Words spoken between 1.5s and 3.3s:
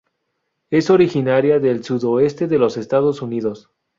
del sudoeste de los Estados